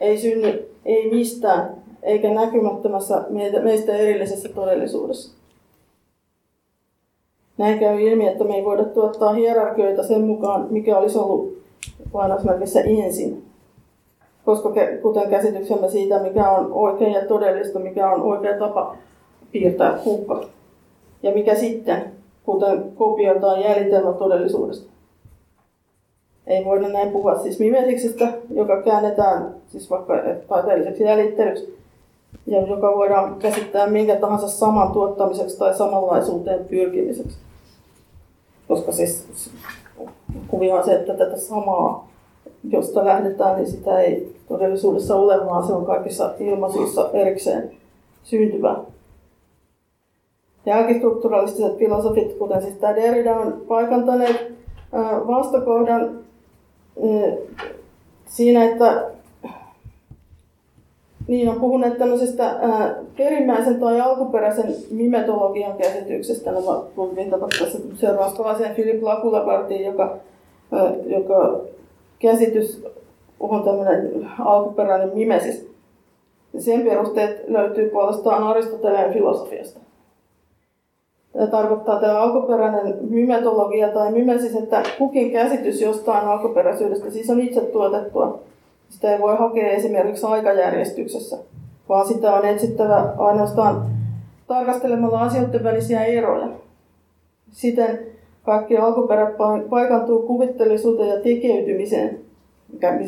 Ei 0.00 0.18
synny 0.18 0.70
ei 0.84 1.10
mistään, 1.10 1.74
eikä 2.02 2.34
näkymättömässä 2.34 3.24
meistä 3.62 3.96
erillisessä 3.96 4.48
todellisuudessa. 4.48 5.32
Näin 7.58 7.78
käy 7.78 8.00
ilmi, 8.00 8.26
että 8.26 8.44
me 8.44 8.54
ei 8.54 8.64
voida 8.64 8.84
tuottaa 8.84 9.32
hierarkioita 9.32 10.02
sen 10.02 10.20
mukaan, 10.20 10.66
mikä 10.70 10.98
olisi 10.98 11.18
ollut 11.18 11.58
lainausmerkissä 12.12 12.80
ensin. 12.80 13.44
Koska 14.44 14.72
kuten 15.02 15.30
käsityksemme 15.30 15.88
siitä, 15.88 16.22
mikä 16.22 16.50
on 16.50 16.72
oikein 16.72 17.12
ja 17.12 17.26
todellista, 17.26 17.78
mikä 17.78 18.10
on 18.10 18.22
oikea 18.22 18.58
tapa 18.58 18.96
piirtää 19.52 19.98
kukka. 20.04 20.44
Ja 21.22 21.32
mikä 21.32 21.54
sitten, 21.54 22.12
kuten 22.44 22.92
kopioitaan 22.94 23.60
jäljitelmä 23.60 24.12
todellisuudesta. 24.12 24.90
Ei 26.50 26.64
voida 26.64 26.88
näin 26.88 27.10
puhua 27.10 27.38
siis 27.38 27.58
mimetiksestä, 27.58 28.28
joka 28.54 28.82
käännetään 28.82 29.54
siis 29.68 29.90
vaikka 29.90 30.14
taiteelliseksi 30.48 31.04
jäljittelyksi, 31.04 31.78
ja 32.46 32.66
joka 32.66 32.96
voidaan 32.96 33.36
käsittää 33.38 33.86
minkä 33.86 34.16
tahansa 34.16 34.48
saman 34.48 34.92
tuottamiseksi 34.92 35.58
tai 35.58 35.74
samanlaisuuteen 35.74 36.64
pyrkimiseksi 36.64 37.38
koska 38.70 38.92
siis 38.92 39.50
kuvio 40.48 40.74
on 40.74 40.84
se, 40.84 40.94
että 40.94 41.14
tätä 41.14 41.36
samaa, 41.36 42.08
josta 42.70 43.04
lähdetään, 43.04 43.56
niin 43.56 43.70
sitä 43.70 44.00
ei 44.00 44.36
todellisuudessa 44.48 45.16
ole, 45.16 45.46
vaan 45.46 45.66
se 45.66 45.72
on 45.72 45.86
kaikissa 45.86 46.34
ilmaisuissa 46.38 47.10
erikseen 47.12 47.70
syntyvä. 48.22 48.76
Jälkistrukturalistiset 50.66 51.78
filosofit, 51.78 52.38
kuten 52.38 52.62
siis 52.62 52.74
tämä 52.74 52.96
Derrida, 52.96 53.36
on 53.36 53.62
paikantaneet 53.68 54.52
vastakohdan 55.26 56.18
siinä, 58.26 58.64
että 58.64 59.10
niin, 61.28 61.48
on 61.48 61.60
puhuneet 61.60 61.98
tämmöisestä 61.98 62.46
ää, 62.46 62.94
perimmäisen 63.16 63.80
tai 63.80 64.00
alkuperäisen 64.00 64.74
mimetologian 64.90 65.76
käsityksestä. 65.76 66.52
Nämä 66.52 66.82
voin 66.96 67.16
viitata 67.16 67.46
tässä 67.58 67.78
seuraavaan 67.94 68.74
Philip 68.74 69.02
Lakulabartiin, 69.02 69.84
joka, 69.84 70.16
ää, 70.72 70.92
joka 71.06 71.60
käsitys 72.18 72.86
on 73.40 73.62
tämmöinen 73.62 74.30
alkuperäinen 74.38 75.10
mimesis. 75.14 75.70
Sen 76.58 76.82
perusteet 76.82 77.48
löytyy 77.48 77.88
puolestaan 77.90 78.42
Aristoteleen 78.42 79.12
filosofiasta. 79.12 79.80
Tämä 81.32 81.46
tarkoittaa 81.46 82.00
tämä 82.00 82.20
alkuperäinen 82.20 82.96
mimetologia 83.10 83.88
tai 83.88 84.12
mimesis, 84.12 84.56
että 84.56 84.82
kukin 84.98 85.32
käsitys 85.32 85.80
jostain 85.80 86.28
alkuperäisyydestä 86.28 87.10
siis 87.10 87.30
on 87.30 87.40
itse 87.40 87.60
tuotettua 87.60 88.40
sitä 88.90 89.12
ei 89.12 89.20
voi 89.20 89.36
hakea 89.36 89.70
esimerkiksi 89.70 90.26
aikajärjestyksessä, 90.26 91.38
vaan 91.88 92.08
sitä 92.08 92.34
on 92.34 92.44
etsittävä 92.44 93.14
ainoastaan 93.18 93.86
tarkastelemalla 94.46 95.20
asioiden 95.20 95.64
välisiä 95.64 96.04
eroja. 96.04 96.48
Siten 97.52 97.98
kaikki 98.42 98.76
alkuperät 98.76 99.36
paikantuu 99.70 100.22
kuvitteellisuuteen 100.22 101.08
ja 101.08 101.20
tekeytymiseen, 101.20 102.20
mikä 102.72 102.98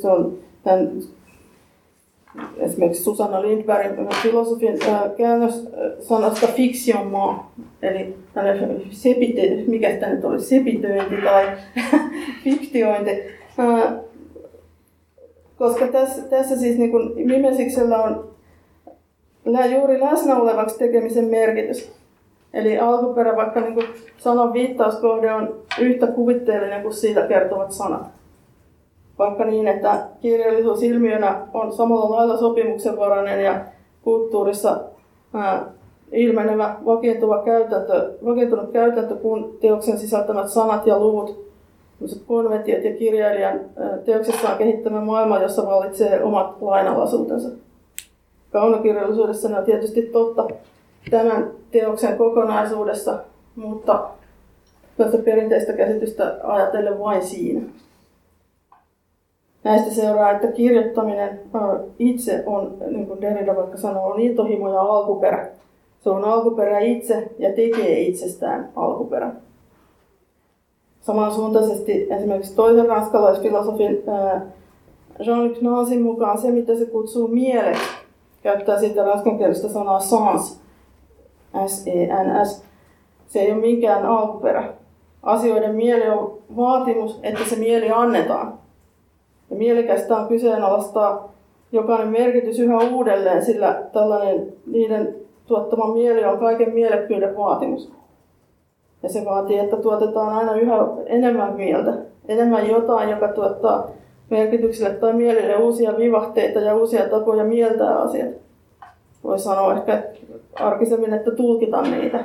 se 0.00 0.08
on 0.08 0.38
tämän 0.64 0.90
esimerkiksi 2.56 3.02
Susanna 3.02 3.42
Lindbergin 3.42 4.08
filosofin 4.22 4.78
käännös 5.16 5.68
sanasta 6.00 6.46
fiktionmaa, 6.46 7.52
eli 7.82 8.14
sepite, 8.90 9.64
mikä 9.66 9.96
tämä 9.96 10.12
nyt 10.12 10.24
oli, 10.24 10.40
sepitöinti 10.40 11.16
tai 11.24 11.46
fiktiointi 12.44 13.10
koska 15.62 15.86
tässä, 15.86 16.22
tässä 16.22 16.56
siis 16.56 16.78
niin 16.78 16.90
kuin 16.90 17.26
Mimesiksellä 17.26 18.02
on 18.02 18.30
juuri 19.74 20.00
läsnä 20.00 20.36
olevaksi 20.36 20.78
tekemisen 20.78 21.24
merkitys. 21.24 21.92
Eli 22.52 22.78
alkuperä, 22.78 23.36
vaikka 23.36 23.60
niin 23.60 23.88
sanan 24.16 24.52
viittauskohde 24.52 25.32
on 25.32 25.62
yhtä 25.80 26.06
kuvitteellinen 26.06 26.82
kuin 26.82 26.94
siitä 26.94 27.26
kertovat 27.26 27.72
sanat. 27.72 28.02
Vaikka 29.18 29.44
niin, 29.44 29.68
että 29.68 30.06
kirjallisuus 30.20 30.82
ilmiönä 30.82 31.46
on 31.54 31.72
samalla 31.72 32.16
lailla 32.16 32.36
sopimuksenvarainen 32.36 33.44
ja 33.44 33.60
kulttuurissa 34.02 34.80
ää, 35.34 35.66
ilmenevä 36.12 36.76
vakiintuva 36.84 37.42
käytäntö, 37.42 38.12
vakiintunut 38.24 38.70
käytäntö, 38.72 39.16
kun 39.16 39.56
teoksen 39.60 39.98
sisältämät 39.98 40.48
sanat 40.48 40.86
ja 40.86 40.98
luvut 40.98 41.52
konventiot 42.26 42.84
ja 42.84 42.96
kirjailijan 42.96 43.60
teoksessaan 44.04 44.58
kehittämä 44.58 45.00
maailma, 45.00 45.42
jossa 45.42 45.66
vallitsee 45.66 46.22
omat 46.24 46.56
lainalaisuutensa. 46.60 47.48
Kaunokirjallisuudessa 48.52 49.48
ne 49.48 49.58
on 49.58 49.64
tietysti 49.64 50.02
totta 50.02 50.48
tämän 51.10 51.50
teoksen 51.70 52.16
kokonaisuudessa, 52.18 53.18
mutta 53.56 54.08
tästä 54.96 55.18
perinteistä 55.18 55.72
käsitystä 55.72 56.36
ajatellen 56.42 56.98
vain 56.98 57.22
siinä. 57.22 57.60
Näistä 59.64 59.90
seuraa, 59.90 60.30
että 60.30 60.46
kirjoittaminen 60.46 61.40
itse 61.98 62.42
on, 62.46 62.74
niin 62.90 63.06
kuin 63.06 63.20
Derrida 63.20 63.56
vaikka 63.56 63.76
sanoo, 63.76 64.06
on 64.06 64.20
intohimo 64.20 64.72
ja 64.72 64.80
alkuperä. 64.80 65.48
Se 66.00 66.10
on 66.10 66.24
alkuperä 66.24 66.78
itse 66.78 67.30
ja 67.38 67.48
tekee 67.48 68.00
itsestään 68.00 68.68
alkuperän. 68.76 69.42
Samansuuntaisesti 71.00 72.06
esimerkiksi 72.10 72.56
toisen 72.56 72.86
ranskalaisfilosofin 72.86 74.02
Jean-Luc 75.20 76.00
mukaan 76.02 76.38
se, 76.38 76.50
mitä 76.50 76.74
se 76.74 76.86
kutsuu 76.86 77.28
mieleksi, 77.28 77.90
käyttää 78.42 78.80
sitten 78.80 79.06
ranskankielistä 79.06 79.68
sanaa 79.68 80.00
sans, 80.00 80.60
S-E-N-S. 81.66 82.64
Se 83.26 83.40
ei 83.40 83.52
ole 83.52 83.60
minkään 83.60 84.06
alkuperä. 84.06 84.72
Asioiden 85.22 85.74
mieli 85.74 86.08
on 86.08 86.38
vaatimus, 86.56 87.20
että 87.22 87.44
se 87.44 87.56
mieli 87.56 87.90
annetaan. 87.90 88.61
Ja 89.52 89.58
mielikästä 89.58 90.16
on 90.16 90.28
kyseenalaistaa 90.28 91.32
jokainen 91.72 92.08
merkitys 92.08 92.58
yhä 92.58 92.78
uudelleen, 92.78 93.44
sillä 93.44 93.82
tällainen 93.92 94.52
niiden 94.66 95.14
tuottama 95.46 95.94
mieli 95.94 96.24
on 96.24 96.38
kaiken 96.38 96.74
mielekkyyden 96.74 97.36
vaatimus. 97.36 97.92
Ja 99.02 99.08
se 99.08 99.24
vaatii, 99.24 99.58
että 99.58 99.76
tuotetaan 99.76 100.34
aina 100.34 100.54
yhä 100.54 100.86
enemmän 101.06 101.54
mieltä, 101.54 101.92
enemmän 102.28 102.68
jotain, 102.68 103.10
joka 103.10 103.28
tuottaa 103.28 103.90
merkityksille 104.30 104.90
tai 104.90 105.12
mielille 105.12 105.56
uusia 105.56 105.96
vivahteita 105.98 106.60
ja 106.60 106.74
uusia 106.74 107.08
tapoja 107.08 107.44
mieltää 107.44 107.98
asiat. 107.98 108.30
Voi 109.24 109.38
sanoa 109.38 109.74
ehkä 109.74 110.02
arkisemmin, 110.54 111.14
että 111.14 111.30
tulkita 111.30 111.82
niitä 111.82 112.24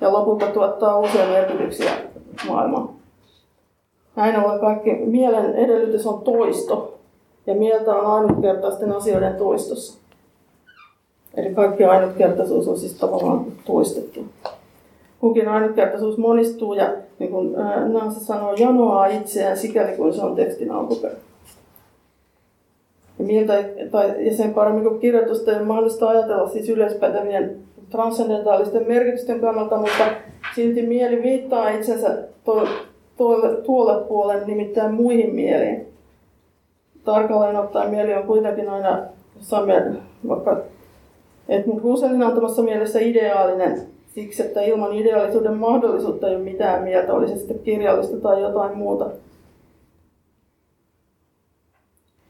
ja 0.00 0.12
lopulta 0.12 0.46
tuottaa 0.46 0.98
uusia 0.98 1.26
merkityksiä 1.26 1.90
maailmaan. 2.48 2.88
Näin 4.18 4.40
ollen 4.40 4.60
kaikki 4.60 4.94
mielen 4.94 5.54
edellytys 5.54 6.06
on 6.06 6.22
toisto 6.22 6.98
ja 7.46 7.54
mieltä 7.54 7.94
on 7.94 8.06
ainutkertaisten 8.06 8.92
asioiden 8.92 9.36
toistossa. 9.36 9.98
Eli 11.36 11.54
kaikki 11.54 11.84
ainutkertaisuus 11.84 12.68
on 12.68 12.78
siis 12.78 12.94
tavallaan 12.94 13.46
toistettu. 13.64 14.24
Kukin 15.20 15.48
ainutkertaisuus 15.48 16.18
monistuu 16.18 16.74
ja 16.74 16.92
niin 17.18 17.30
kuin 17.30 17.52
Nansa 17.92 18.20
sanoo, 18.20 18.54
janoaa 18.54 19.06
itseään 19.06 19.56
sikäli 19.56 19.96
kuin 19.96 20.14
se 20.14 20.22
on 20.22 20.36
tekstin 20.36 20.70
alkuperä. 20.70 21.14
Ja, 23.18 23.24
mieltä, 23.24 23.64
tai, 23.90 24.26
ja 24.26 24.36
sen 24.36 24.54
paremmin 24.54 24.84
kuin 24.84 25.00
kirjoitusta 25.00 25.52
ei 25.52 25.64
mahdollista 25.64 26.08
ajatella 26.08 26.48
siis 26.48 26.68
yleispätevien 26.68 27.56
transcendentaalisten 27.90 28.88
merkitysten 28.88 29.40
kannalta, 29.40 29.76
mutta 29.76 30.04
silti 30.54 30.82
mieli 30.82 31.22
viittaa 31.22 31.70
itsensä 31.70 32.18
to, 32.44 32.68
tuolle, 33.18 33.56
tuolle 33.56 34.04
puolen, 34.04 34.46
nimittäin 34.46 34.94
muihin 34.94 35.34
mieliin. 35.34 35.86
Tarkalleen 37.04 37.56
ottaen 37.56 37.90
mieli 37.90 38.14
on 38.14 38.22
kuitenkin 38.22 38.68
aina 38.68 39.02
jossain 39.36 39.98
vaikka 40.28 40.60
Edmund 41.48 41.82
Husserlin 41.82 42.22
antamassa 42.22 42.62
mielessä 42.62 42.98
ideaalinen 42.98 43.80
siksi, 44.14 44.42
että 44.42 44.60
ilman 44.60 44.92
ideaalisuuden 44.92 45.56
mahdollisuutta 45.56 46.28
ei 46.28 46.36
ole 46.36 46.44
mitään 46.44 46.82
mieltä, 46.82 47.14
olisi 47.14 47.38
sitten 47.38 47.58
kirjallista 47.58 48.16
tai 48.16 48.42
jotain 48.42 48.78
muuta. 48.78 49.10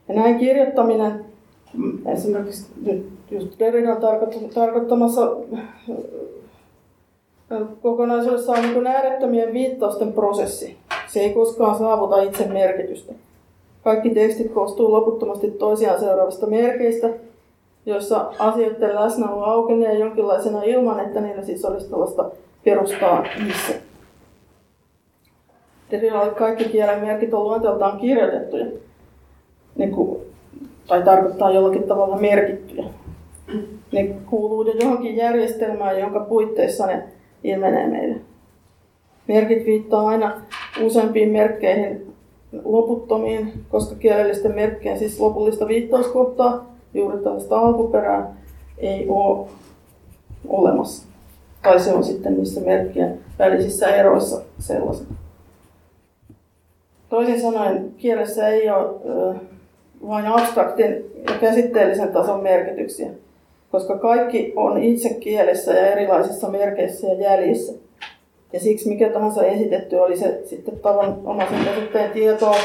Ja 0.09 0.15
näin 0.15 0.39
kirjoittaminen, 0.39 1.25
esimerkiksi 2.07 2.67
nyt 2.87 3.07
just 3.31 3.59
Derridan 3.59 3.97
tarkoittamassa 4.55 5.37
kokonaisuudessa 7.83 8.53
on 8.53 8.63
niin 8.63 8.87
äärettömien 8.87 9.53
viittausten 9.53 10.13
prosessi. 10.13 10.77
Se 11.07 11.21
ei 11.21 11.35
koskaan 11.35 11.79
saavuta 11.79 12.23
itse 12.23 12.47
merkitystä. 12.47 13.13
Kaikki 13.85 14.11
tekstit 14.11 14.53
koostuu 14.53 14.93
loputtomasti 14.93 15.51
toisiaan 15.51 16.01
seuraavista 16.01 16.47
merkeistä, 16.47 17.09
joissa 17.87 18.33
asioiden 18.39 18.95
läsnäolo 18.95 19.45
aukenee 19.45 19.99
jonkinlaisena 19.99 20.63
ilman, 20.63 21.01
että 21.01 21.21
niillä 21.21 21.43
siis 21.43 21.65
olisi 21.65 21.91
tällaista 21.91 22.31
perustaa 22.65 23.25
missä. 23.47 23.73
Derridalle 25.91 26.35
kaikki 26.35 26.65
kielen 26.65 27.01
merkit 27.01 27.35
on 27.35 27.45
luonteeltaan 27.45 27.99
kirjoitettuja, 27.99 28.67
niin 29.77 29.91
kuin, 29.91 30.21
tai 30.87 31.03
tarkoittaa 31.03 31.51
jollakin 31.51 31.83
tavalla 31.83 32.17
merkittyjä. 32.17 32.85
Ne 33.93 34.17
kuuluu 34.31 34.63
johonkin 34.63 35.17
järjestelmään, 35.17 36.01
jonka 36.01 36.21
puitteissa 36.21 36.87
ne 36.87 37.03
ilmenee 37.45 37.87
meille. 37.87 38.17
Merkit 39.29 39.67
viittaa 39.67 40.09
aina 40.09 40.43
useampiin 40.83 41.31
merkkeihin 41.31 42.15
loputtomiin, 42.65 43.53
koska 43.69 43.95
kielellisten 43.95 44.55
merkkien 44.55 44.99
siis 44.99 45.21
lopullista 45.21 45.69
viittauskohtaa, 45.69 46.67
juuri 46.95 47.19
tällaista 47.19 47.59
alkuperää, 47.59 48.35
ei 48.79 49.09
ole 49.09 49.49
olemassa. 50.49 51.07
Tai 51.63 51.81
se 51.81 51.93
on 51.93 52.05
sitten 52.05 52.37
niissä 52.37 52.61
merkkien 52.61 53.19
välisissä 53.39 53.87
eroissa 53.87 54.43
sellaisen. 54.59 55.07
Toisin 57.09 57.41
sanoen 57.41 57.93
kielessä 57.97 58.49
ei 58.49 58.71
ole 58.71 59.35
vain 60.09 60.27
abstraktin 60.27 61.05
ja 61.29 61.35
käsitteellisen 61.41 62.13
tason 62.13 62.43
merkityksiä 62.43 63.11
koska 63.73 63.99
kaikki 63.99 64.53
on 64.57 64.83
itse 64.83 65.15
kielessä 65.15 65.73
ja 65.73 65.87
erilaisissa 65.87 66.49
merkeissä 66.49 67.07
ja 67.07 67.15
jäljissä. 67.15 67.73
Ja 68.53 68.61
siksi 68.61 68.89
mikä 68.89 69.09
tahansa 69.09 69.45
esitetty 69.45 69.97
oli 69.97 70.17
se 70.17 70.41
sitten 70.45 70.79
tavanomaisen 70.79 71.65
käsitteen 71.65 72.11
tietoa, 72.11 72.57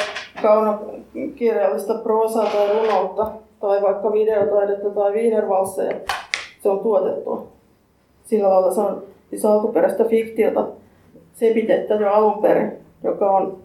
kaunokirjallista 0.42 1.94
proosaa 1.94 2.46
tai 2.46 2.80
runoutta, 2.80 3.32
tai 3.60 3.82
vaikka 3.82 4.14
videotaidetta 4.14 4.90
tai 4.90 5.14
viinervalsseja, 5.14 5.96
se 6.64 6.70
on 6.70 6.80
tuotettua. 6.80 7.48
Sillä 8.26 8.50
lailla 8.50 8.74
se 8.74 8.82
on 8.82 9.04
siis 9.30 9.46
alkuperäistä 9.46 10.04
fiktiota, 10.04 10.68
sepitettä 11.34 11.94
jo 11.94 12.12
alun 12.12 12.42
perin, 12.42 12.72
joka 13.04 13.32
on 13.32 13.58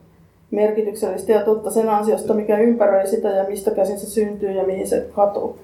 merkityksellistä 0.50 1.32
ja 1.32 1.44
totta 1.44 1.70
sen 1.70 1.88
ansiosta, 1.88 2.34
mikä 2.34 2.58
ympäröi 2.58 3.06
sitä 3.06 3.28
ja 3.28 3.44
mistä 3.44 3.70
käsin 3.70 3.98
se 3.98 4.06
syntyy 4.06 4.50
ja 4.50 4.64
mihin 4.64 4.86
se 4.86 5.06
katuu. 5.14 5.56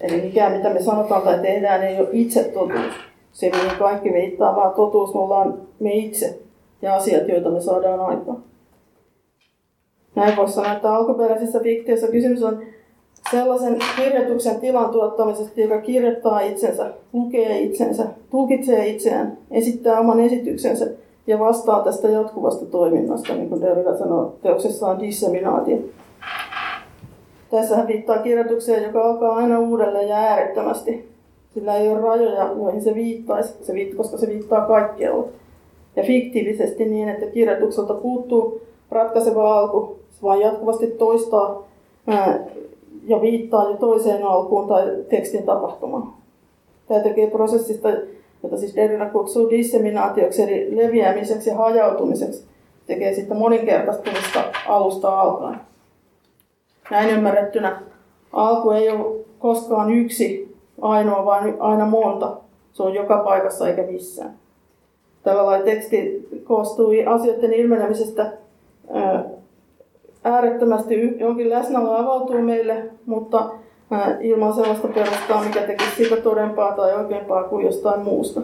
Eli, 0.00 0.20
mikään, 0.22 0.52
mitä 0.52 0.68
me 0.70 0.82
sanotaan 0.82 1.22
tai 1.22 1.38
tehdään, 1.38 1.82
ei 1.82 2.00
ole 2.00 2.08
itse 2.12 2.44
totuus. 2.44 2.94
Se, 3.32 3.50
mihin 3.50 3.78
kaikki 3.78 4.12
viittaa, 4.12 4.56
vaan 4.56 4.74
totuus 4.74 5.14
me 5.14 5.20
ollaan 5.20 5.54
me 5.80 5.94
itse 5.94 6.38
ja 6.82 6.94
asiat, 6.96 7.28
joita 7.28 7.50
me 7.50 7.60
saadaan 7.60 8.00
aikaan. 8.00 8.44
Näin 10.14 10.36
voisi 10.36 10.54
sanoa, 10.54 10.72
että 10.72 10.94
alkuperäisessä 10.94 11.60
fiktiossa 11.60 12.08
kysymys 12.08 12.42
on 12.42 12.62
sellaisen 13.30 13.78
kirjoituksen 13.96 14.60
tilan 14.60 14.90
tuottamisesta, 14.90 15.60
joka 15.60 15.80
kirjoittaa 15.80 16.40
itsensä, 16.40 16.90
lukee 17.12 17.60
itsensä, 17.60 18.06
tulkitsee 18.30 18.86
itseään, 18.86 19.38
esittää 19.50 20.00
oman 20.00 20.20
esityksensä 20.20 20.86
ja 21.26 21.38
vastaa 21.38 21.84
tästä 21.84 22.08
jatkuvasta 22.08 22.66
toiminnasta, 22.66 23.34
niin 23.34 23.48
kuin 23.48 23.60
Derrida 23.60 23.96
sanoo 23.96 24.36
teoksessaan 24.42 25.00
disseminaatio. 25.00 25.78
Tässä 27.50 27.76
hän 27.76 27.86
viittaa 27.86 28.18
kirjoitukseen, 28.18 28.82
joka 28.82 29.02
alkaa 29.02 29.36
aina 29.36 29.58
uudelleen 29.58 30.08
ja 30.08 30.16
äärettömästi. 30.16 31.08
Sillä 31.54 31.76
ei 31.76 31.88
ole 31.88 32.00
rajoja, 32.00 32.52
joihin 32.56 32.82
se 32.82 32.94
viittaisi, 32.94 33.54
se 33.62 33.72
viitt- 33.72 33.96
koska 33.96 34.16
se 34.16 34.28
viittaa 34.28 34.66
kaikkialla. 34.66 35.28
Ja 35.96 36.02
fiktiivisesti 36.04 36.84
niin, 36.84 37.08
että 37.08 37.26
kirjoitukselta 37.26 37.94
puuttuu 37.94 38.60
ratkaiseva 38.90 39.58
alku, 39.58 39.98
se 40.10 40.22
vaan 40.22 40.40
jatkuvasti 40.40 40.86
toistaa 40.86 41.68
ää, 42.06 42.38
ja 43.06 43.20
viittaa 43.20 43.70
jo 43.70 43.76
toiseen 43.76 44.24
alkuun 44.24 44.68
tai 44.68 44.84
tekstin 45.08 45.42
tapahtumaan. 45.42 46.12
Tämä 46.88 47.00
tekee 47.00 47.30
prosessista, 47.30 47.88
jota 48.42 48.56
siis 48.56 48.76
Derrida 48.76 49.06
kutsuu 49.06 49.50
disseminaatioksi, 49.50 50.42
eli 50.42 50.76
leviämiseksi 50.76 51.50
ja 51.50 51.56
hajautumiseksi, 51.56 52.44
tekee 52.86 53.14
sitten 53.14 53.36
moninkertaistumista 53.36 54.44
alusta 54.68 55.20
alkaen. 55.20 55.60
Näin 56.90 57.10
ymmärrettynä 57.10 57.82
alku 58.32 58.70
ei 58.70 58.90
ole 58.90 59.24
koskaan 59.38 59.90
yksi 59.90 60.56
ainoa, 60.80 61.24
vaan 61.24 61.54
aina 61.58 61.86
monta. 61.86 62.36
Se 62.72 62.82
on 62.82 62.94
joka 62.94 63.18
paikassa 63.18 63.68
eikä 63.68 63.82
missään. 63.82 64.34
Tavallaan 65.22 65.62
teksti 65.62 66.28
koostuu 66.44 66.92
asioiden 67.06 67.52
ilmenemisestä 67.52 68.32
äärettömästi 70.24 71.18
jonkin 71.18 71.50
läsnäolo 71.50 71.96
avautuu 71.96 72.42
meille, 72.42 72.90
mutta 73.06 73.50
ilman 74.20 74.52
sellaista 74.52 74.88
perustaa, 74.88 75.44
mikä 75.44 75.60
tekisi 75.60 75.96
siitä 75.96 76.16
todempaa 76.16 76.72
tai 76.72 76.94
oikeampaa 76.94 77.44
kuin 77.44 77.66
jostain 77.66 78.00
muusta. 78.00 78.40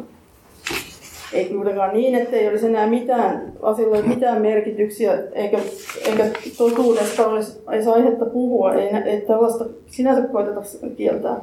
Ei 1.34 1.44
kuitenkaan 1.44 1.92
niin, 1.92 2.14
että 2.14 2.36
ei 2.36 2.48
olisi 2.48 2.66
enää 2.66 2.86
mitään 2.86 3.52
asioilla 3.62 4.06
mitään 4.06 4.42
merkityksiä, 4.42 5.18
eikä, 5.32 5.58
eikä 6.04 6.26
totuudesta 6.58 7.26
olisi, 7.26 7.62
olisi 7.66 7.88
aihetta 7.88 8.24
puhua, 8.24 8.74
ei, 8.74 8.88
ei 9.04 9.20
tällaista 9.20 9.64
sinänsä 9.86 10.22
koeteta 10.22 10.60
kieltää. 10.96 11.40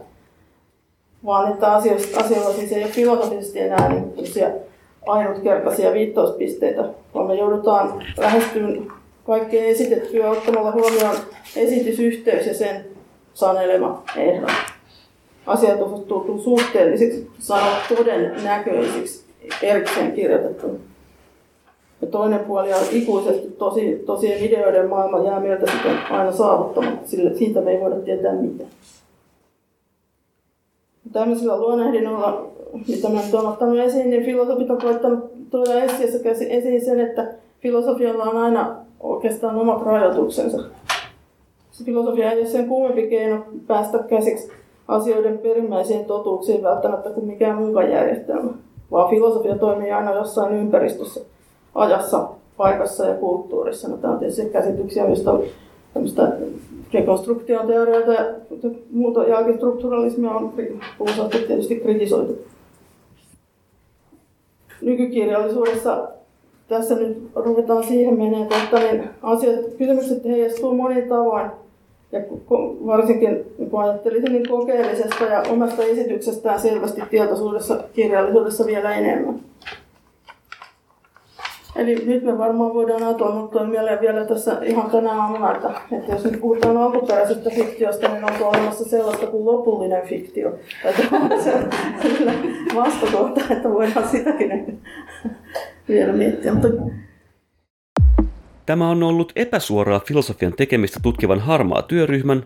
Vaan 1.25 1.51
että 1.51 1.73
asioista, 1.73 2.19
asioilla 2.19 2.53
siis 2.53 2.71
ei 2.71 2.83
ole 2.83 2.91
filosofisesti 2.91 3.59
enää 3.59 3.89
niin 3.89 4.45
ainutkertaisia 5.07 5.93
viittauspisteitä, 5.93 6.83
vaan 7.13 7.27
me 7.27 7.35
joudutaan 7.35 8.03
lähestymään 8.17 8.93
kaikkea 9.25 9.65
esitettyä 9.65 10.31
ottamalla 10.31 10.71
huomioon 10.71 11.15
esitysyhteys 11.55 12.47
ja 12.47 12.53
sen 12.53 12.85
sanelema 13.33 14.03
ehdot. 14.17 14.51
Asiat 15.45 15.81
osoittuu 15.81 16.41
suhteellisiksi, 16.43 17.29
sanot 17.39 17.97
todennäköisiksi 17.97 19.30
erikseen 19.61 20.11
kirjoitettu. 20.11 20.79
Ja 22.01 22.07
toinen 22.07 22.39
puoli 22.39 22.73
on 22.73 22.79
ikuisesti 22.91 23.47
tosi, 23.51 24.03
tosien 24.05 24.43
ideoiden 24.43 24.89
maailma 24.89 25.19
jää 25.19 25.39
meiltä 25.39 25.71
sitten 25.71 25.97
aina 26.09 26.31
saavuttamatta, 26.31 27.09
sillä 27.09 27.37
siitä 27.37 27.61
me 27.61 27.71
ei 27.71 27.79
voida 27.79 27.95
tietää 27.95 28.33
mitään. 28.33 28.69
Tämmöisillä 31.13 31.57
luonnehdinnoilla, 31.57 32.51
mitä 32.87 33.09
mä 33.09 33.21
nyt 33.21 33.33
olen 33.33 33.45
ottanut 33.45 33.79
esiin, 33.79 34.09
niin 34.09 34.25
filosofit 34.25 34.69
on 34.69 34.81
koettanut 34.81 35.31
tuoda 35.49 35.83
esiin 36.49 36.85
sen, 36.85 36.99
että 36.99 37.27
filosofialla 37.59 38.23
on 38.23 38.37
aina 38.37 38.75
oikeastaan 38.99 39.55
omat 39.55 39.81
rajoituksensa. 39.81 40.57
Se 41.71 41.83
filosofia 41.83 42.31
ei 42.31 42.39
ole 42.39 42.47
sen 42.47 42.67
kuumempi 42.67 43.07
keino 43.07 43.45
päästä 43.67 43.99
käsiksi 44.09 44.51
asioiden 44.87 45.37
perimmäisiin 45.37 46.05
totuuksiin 46.05 46.63
välttämättä 46.63 47.09
kuin 47.09 47.25
mikään 47.25 47.57
muukaan 47.57 47.91
järjestelmä 47.91 48.51
vaan 48.91 49.09
filosofia 49.09 49.57
toimii 49.57 49.91
aina 49.91 50.13
jossain 50.13 50.55
ympäristössä, 50.55 51.21
ajassa 51.75 52.29
paikassa 52.57 53.05
ja 53.05 53.15
kulttuurissa. 53.15 53.87
No, 53.87 53.97
tämä 53.97 54.13
on 54.13 54.19
tietysti 54.19 54.45
käsityksiä, 54.45 55.05
joista 55.05 55.39
tämmöistä 55.93 56.37
rekonstruktion 56.93 57.67
teorioita 57.67 58.13
ja 58.13 58.25
muuta 58.91 59.23
jälkistrukturalismia 59.23 60.31
on 60.31 60.53
runsaasti 60.99 61.37
tietysti 61.37 61.75
kritisoitu. 61.75 62.37
Nykykirjallisuudessa 64.81 66.07
tässä 66.67 66.95
nyt 66.95 67.29
ruvetaan 67.35 67.83
siihen 67.83 68.17
menee, 68.17 68.41
että 68.41 68.79
niin 68.79 69.09
asiat, 69.21 69.59
kysymykset 69.77 70.25
heijastuu 70.25 70.75
monin 70.75 71.09
tavoin. 71.09 71.51
Ja 72.11 72.19
varsinkin 72.85 73.45
kun 73.71 73.81
ajattelisin 73.81 74.31
niin 74.31 74.49
kokeellisesta 74.49 75.23
ja 75.23 75.43
omasta 75.49 75.83
esityksestään 75.83 76.59
selvästi 76.59 77.01
tietoisuudessa 77.09 77.83
kirjallisuudessa 77.93 78.65
vielä 78.65 78.95
enemmän. 78.95 79.39
Eli 81.75 81.95
nyt 82.05 82.23
me 82.23 82.37
varmaan 82.37 82.73
voidaan 82.73 83.03
atoimuuttaa 83.03 83.65
mieleen 83.65 84.01
vielä 84.01 84.25
tässä 84.25 84.57
ihan 84.63 84.91
tänä 84.91 85.21
aamuna, 85.21 85.55
että, 85.55 85.71
että 85.91 86.11
jos 86.11 86.23
nyt 86.23 86.41
puhutaan 86.41 86.77
alkuperäisestä 86.77 87.49
fiktiosta, 87.49 88.07
niin 88.07 88.25
onko 88.25 88.49
olemassa 88.49 88.85
sellaista 88.85 89.27
kuin 89.27 89.45
lopullinen 89.45 90.07
fiktio? 90.07 90.53
On 91.11 91.41
se 91.43 91.53
vastakohta, 92.75 93.41
että 93.49 93.69
voidaan 93.69 94.09
sitäkin 94.09 94.79
vielä 95.89 96.13
miettiä. 96.13 96.53
Mutta... 96.53 96.67
Tämä 98.71 98.89
on 98.89 99.03
ollut 99.03 99.31
epäsuoraa 99.35 99.99
filosofian 99.99 100.53
tekemistä 100.53 100.99
tutkivan 101.03 101.39
harmaa 101.39 101.81
työryhmän, 101.81 102.45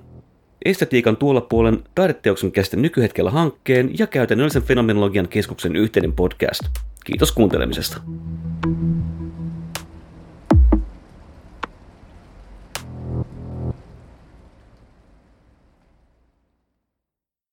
estetiikan 0.65 1.17
tuolla 1.17 1.41
puolen 1.41 1.83
taideteoksen 1.95 2.51
käsite 2.51 2.77
nykyhetkellä 2.77 3.31
hankkeen 3.31 3.89
ja 3.99 4.07
käytännöllisen 4.07 4.63
fenomenologian 4.63 5.27
keskuksen 5.27 5.75
yhteinen 5.75 6.13
podcast. 6.13 6.61
Kiitos 7.05 7.31
kuuntelemisesta. 7.31 8.01